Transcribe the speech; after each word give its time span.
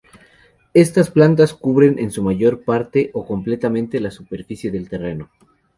Estas 0.73 1.11
plantas 1.11 1.53
cubren 1.53 1.99
en 1.99 2.09
su 2.09 2.23
mayor 2.23 2.63
parte 2.63 3.11
o 3.13 3.23
completamente 3.23 3.99
la 3.99 4.09
superficie 4.09 4.71
del 4.71 4.89
terreno. 4.89 5.29